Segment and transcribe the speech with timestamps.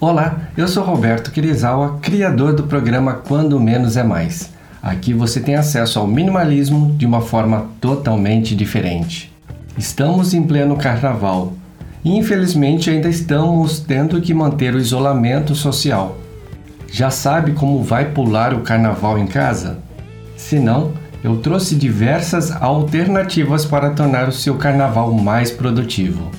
[0.00, 4.48] Olá, eu sou Roberto Kirizawa, criador do programa Quando Menos é Mais.
[4.80, 9.34] Aqui você tem acesso ao minimalismo de uma forma totalmente diferente.
[9.76, 11.52] Estamos em pleno carnaval
[12.04, 16.16] e infelizmente ainda estamos tendo que manter o isolamento social.
[16.92, 19.78] Já sabe como vai pular o carnaval em casa?
[20.36, 20.92] Se não,
[21.24, 26.30] eu trouxe diversas alternativas para tornar o seu carnaval mais produtivo.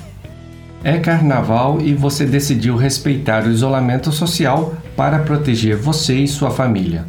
[0.82, 7.04] É carnaval e você decidiu respeitar o isolamento social para proteger você e sua família.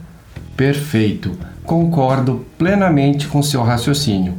[0.57, 1.31] Perfeito,
[1.63, 4.33] concordo plenamente com seu raciocínio.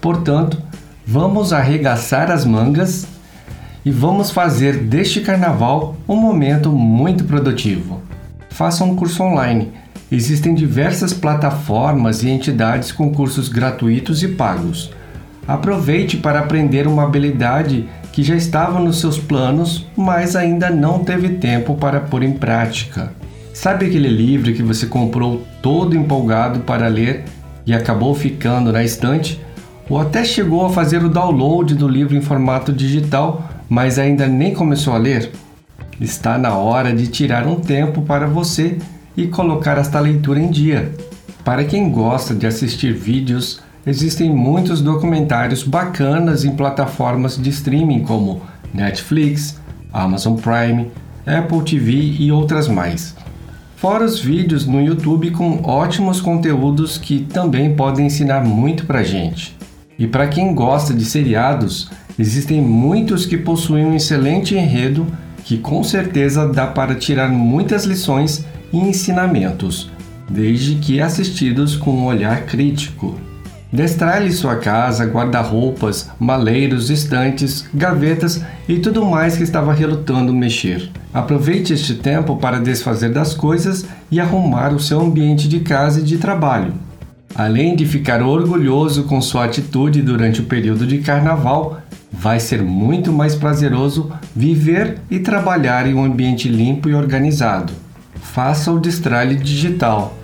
[0.00, 0.56] Portanto,
[1.06, 3.06] vamos arregaçar as mangas
[3.84, 8.00] e vamos fazer deste carnaval um momento muito produtivo.
[8.48, 9.70] Faça um curso online.
[10.10, 14.90] Existem diversas plataformas e entidades com cursos gratuitos e pagos.
[15.46, 17.86] Aproveite para aprender uma habilidade
[18.18, 23.12] que já estava nos seus planos, mas ainda não teve tempo para pôr em prática.
[23.54, 27.22] Sabe aquele livro que você comprou todo empolgado para ler
[27.64, 29.40] e acabou ficando na estante?
[29.88, 34.52] Ou até chegou a fazer o download do livro em formato digital, mas ainda nem
[34.52, 35.30] começou a ler?
[36.00, 38.78] Está na hora de tirar um tempo para você
[39.16, 40.90] e colocar esta leitura em dia.
[41.44, 48.42] Para quem gosta de assistir vídeos, existem muitos documentários bacanas em plataformas de streaming como
[48.72, 49.58] Netflix,
[49.92, 50.90] Amazon Prime,
[51.26, 53.16] Apple TV e outras mais.
[53.76, 59.56] Fora os vídeos no YouTube com ótimos conteúdos que também podem ensinar muito pra gente.
[59.98, 65.06] E para quem gosta de seriados, existem muitos que possuem um excelente enredo
[65.44, 69.90] que com certeza dá para tirar muitas lições e ensinamentos,
[70.28, 73.27] desde que assistidos com um olhar crítico.
[73.70, 80.90] Destralhe sua casa, guarda-roupas, maleiros, estantes, gavetas e tudo mais que estava relutando mexer.
[81.12, 86.02] Aproveite este tempo para desfazer das coisas e arrumar o seu ambiente de casa e
[86.04, 86.72] de trabalho.
[87.34, 93.12] Além de ficar orgulhoso com sua atitude durante o período de carnaval, vai ser muito
[93.12, 97.74] mais prazeroso viver e trabalhar em um ambiente limpo e organizado.
[98.14, 100.17] Faça o destralhe digital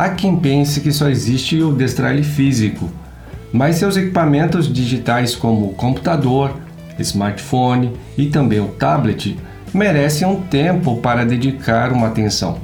[0.00, 2.88] Há quem pense que só existe o destralhe físico,
[3.52, 6.54] mas seus equipamentos digitais como o computador,
[7.00, 9.36] smartphone e também o tablet
[9.74, 12.60] merecem um tempo para dedicar uma atenção.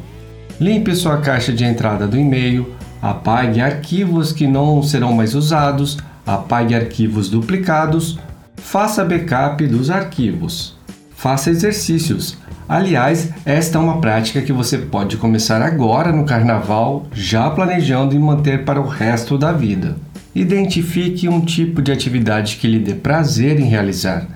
[0.61, 6.73] Limpe sua caixa de entrada do e-mail, apague arquivos que não serão mais usados, apague
[6.73, 8.17] arquivos duplicados,
[8.55, 10.77] faça backup dos arquivos.
[11.17, 17.51] Faça exercícios, Aliás, esta é uma prática que você pode começar agora no carnaval, já
[17.51, 19.97] planejando e manter para o resto da vida.
[20.35, 24.27] Identifique um tipo de atividade que lhe dê prazer em realizar.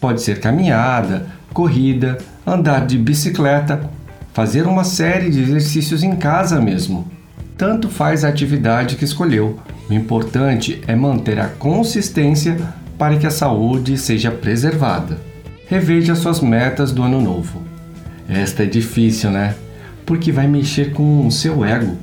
[0.00, 2.16] Pode ser caminhada, corrida,
[2.46, 3.88] andar de bicicleta,
[4.32, 7.06] fazer uma série de exercícios em casa mesmo.
[7.58, 9.58] Tanto faz a atividade que escolheu.
[9.88, 12.56] O importante é manter a consistência
[12.98, 15.35] para que a saúde seja preservada.
[15.68, 17.60] Reveja suas metas do ano novo.
[18.28, 19.56] Esta é difícil, né?
[20.04, 21.96] Porque vai mexer com o seu ego.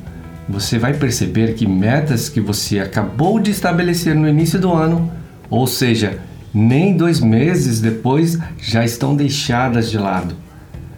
[0.50, 5.10] Você vai perceber que metas que você acabou de estabelecer no início do ano,
[5.50, 6.20] ou seja,
[6.54, 10.36] nem dois meses depois, já estão deixadas de lado.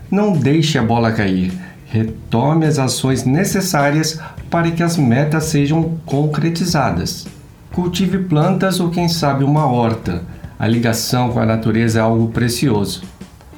[0.10, 1.54] Não deixe a bola cair.
[1.86, 7.28] Retome as ações necessárias para que as metas sejam concretizadas.
[7.72, 10.24] Cultive plantas ou, quem sabe, uma horta.
[10.58, 13.04] A ligação com a natureza é algo precioso.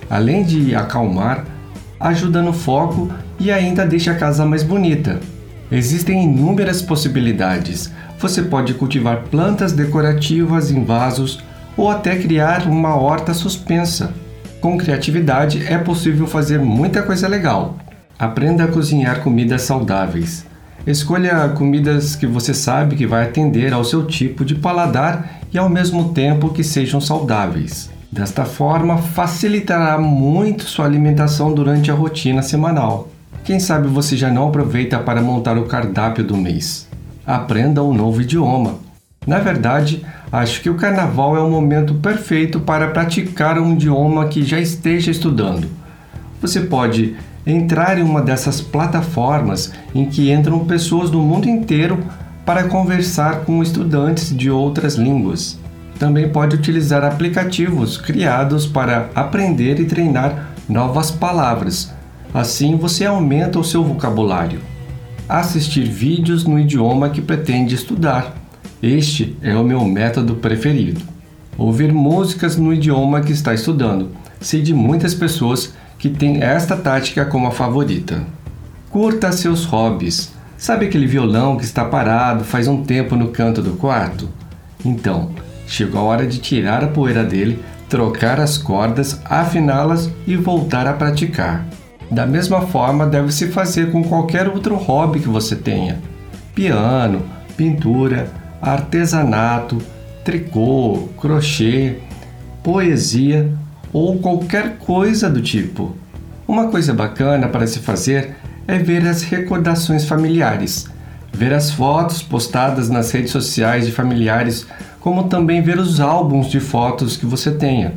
[0.10, 1.46] Além de acalmar,
[2.00, 3.10] ajuda no foco
[3.40, 5.20] e ainda deixa a casa mais bonita.
[5.72, 7.92] Existem inúmeras possibilidades.
[8.20, 11.44] Você pode cultivar plantas decorativas em vasos
[11.76, 14.12] ou até criar uma horta suspensa.
[14.60, 17.78] Com criatividade é possível fazer muita coisa legal.
[18.18, 20.46] Aprenda a cozinhar comidas saudáveis.
[20.88, 25.68] Escolha comidas que você sabe que vai atender ao seu tipo de paladar e ao
[25.68, 27.90] mesmo tempo que sejam saudáveis.
[28.10, 33.10] Desta forma, facilitará muito sua alimentação durante a rotina semanal.
[33.44, 36.88] Quem sabe você já não aproveita para montar o cardápio do mês?
[37.26, 38.76] Aprenda um novo idioma.
[39.28, 44.42] Na verdade, acho que o carnaval é o momento perfeito para praticar um idioma que
[44.42, 45.68] já esteja estudando.
[46.42, 47.18] Você pode
[47.48, 52.04] entrar em uma dessas plataformas em que entram pessoas do mundo inteiro
[52.46, 55.58] para conversar com estudantes de outras línguas.
[55.98, 61.94] Também pode utilizar aplicativos criados para aprender e treinar novas palavras.
[62.34, 64.60] Assim você aumenta o seu vocabulário.
[65.28, 68.36] Assistir vídeos no idioma que pretende estudar.
[68.84, 71.02] Este é o meu método preferido.
[71.58, 74.12] Ouvir músicas no idioma que está estudando.
[74.40, 78.22] Sei de muitas pessoas que tem esta tática como a favorita.
[78.90, 80.32] Curta seus hobbies.
[80.58, 84.30] Sabe aquele violão que está parado faz um tempo no canto do quarto?
[84.84, 85.32] Então,
[85.68, 90.94] chegou a hora de tirar a poeira dele, trocar as cordas, afiná-las e voltar a
[90.94, 91.66] praticar.
[92.10, 96.00] Da mesma forma, deve se fazer com qualquer outro hobby que você tenha:
[96.56, 97.22] piano,
[97.56, 99.78] pintura, artesanato,
[100.24, 101.98] tricô, crochê,
[102.64, 103.52] poesia
[104.00, 105.96] ou qualquer coisa do tipo.
[106.48, 108.36] Uma coisa bacana para se fazer
[108.68, 110.86] é ver as recordações familiares,
[111.34, 114.68] ver as fotos postadas nas redes sociais de familiares,
[115.00, 117.94] como também ver os álbuns de fotos que você tenha.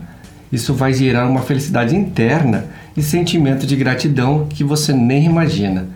[0.50, 2.64] Isso vai gerar uma felicidade interna
[2.96, 5.86] e sentimento de gratidão que você nem imagina.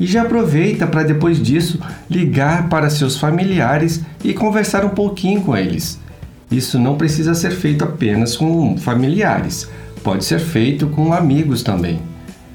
[0.00, 1.78] E já aproveita para depois disso
[2.08, 6.00] ligar para seus familiares e conversar um pouquinho com eles.
[6.50, 9.70] Isso não precisa ser feito apenas com familiares,
[10.02, 12.00] pode ser feito com amigos também.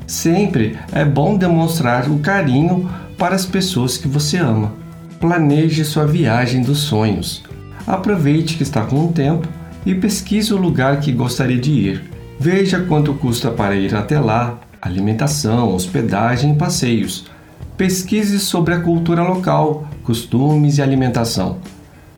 [0.06, 4.74] Sempre é bom demonstrar o carinho para as pessoas que você ama.
[5.20, 7.44] Planeje sua viagem dos sonhos.
[7.88, 9.48] Aproveite que está com o tempo
[9.86, 12.04] e pesquise o lugar que gostaria de ir.
[12.40, 17.26] Veja quanto custa para ir até lá, alimentação, hospedagem e passeios.
[17.78, 21.58] Pesquise sobre a cultura local, costumes e alimentação.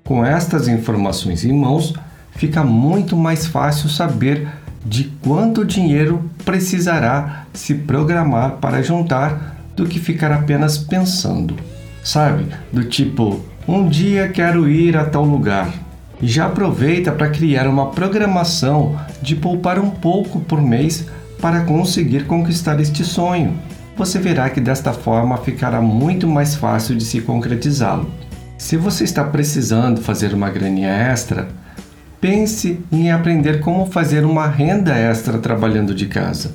[0.07, 1.94] Com estas informações em mãos,
[2.31, 4.48] fica muito mais fácil saber
[4.86, 11.57] de quanto dinheiro precisará se programar para juntar do que ficar apenas pensando.
[12.01, 12.45] Sabe?
[12.71, 15.74] Do tipo, um dia quero ir a tal lugar,
[16.21, 21.06] já aproveita para criar uma programação de poupar um pouco por mês
[21.42, 23.60] para conseguir conquistar este sonho.
[23.98, 28.10] Você verá que desta forma ficará muito mais fácil de se concretizá-lo.
[28.57, 31.48] Se você está precisando fazer uma graninha extra,
[32.19, 36.51] pense em aprender como fazer uma renda extra trabalhando de casa.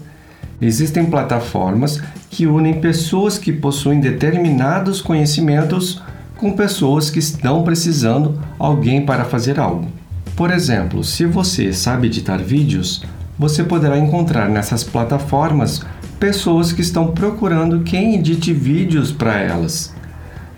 [0.60, 6.02] Existem plataformas que unem pessoas que possuem determinados conhecimentos
[6.36, 9.86] com pessoas que estão precisando alguém para fazer algo.
[10.34, 13.04] Por exemplo, se você sabe editar vídeos,
[13.38, 15.82] você poderá encontrar nessas plataformas
[16.18, 19.94] pessoas que estão procurando quem edite vídeos para elas.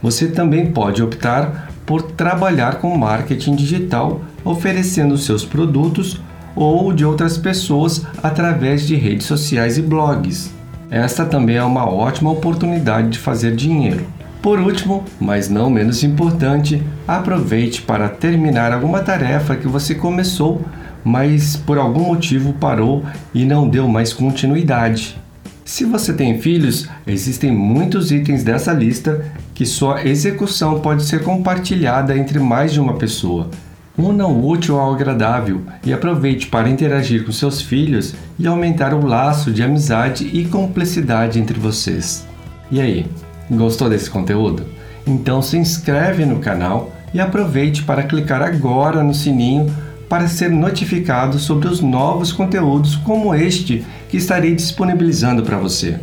[0.04, 6.20] Você também pode optar por trabalhar com marketing digital, oferecendo seus produtos
[6.54, 10.52] ou de outras pessoas através de redes sociais e blogs.
[10.90, 14.04] Esta também é uma ótima oportunidade de fazer dinheiro.
[14.42, 20.60] Por último, mas não menos importante, aproveite para terminar alguma tarefa que você começou,
[21.02, 23.02] mas por algum motivo parou
[23.32, 25.16] e não deu mais continuidade.
[25.64, 32.16] Se você tem filhos, existem muitos itens dessa lista que sua execução pode ser compartilhada
[32.16, 33.48] entre mais de uma pessoa.
[33.96, 39.06] Una o útil ao agradável e aproveite para interagir com seus filhos e aumentar o
[39.06, 42.26] laço de amizade e cumplicidade entre vocês.
[42.70, 43.06] E aí,
[43.50, 44.64] Gostou desse conteúdo?
[45.06, 49.72] Então se inscreve no canal e aproveite para clicar agora no sininho
[50.14, 55.98] para ser notificado sobre os novos conteúdos como este que estarei disponibilizando para você.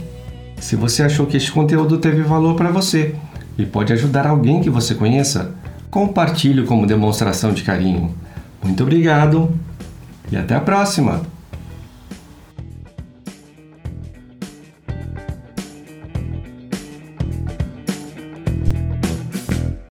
[0.60, 3.16] Se você achou que este conteúdo teve valor para você
[3.58, 5.52] e pode ajudar alguém que você conheça,
[5.90, 8.14] compartilhe como demonstração de carinho.
[8.62, 9.50] Muito obrigado
[10.30, 11.31] e até a próxima!